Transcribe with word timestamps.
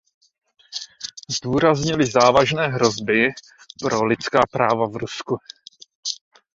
Zdůraznili 1.29 2.05
závažné 2.11 2.67
hrozby 2.67 3.29
pro 3.81 4.03
lidská 4.05 4.39
práva 4.51 4.87
v 4.87 4.95
Rusku. 4.95 5.37